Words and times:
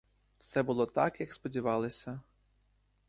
Все 0.37 0.63
було 0.63 0.85
так, 0.85 1.19
як 1.19 1.33
сподівалися. 1.33 2.21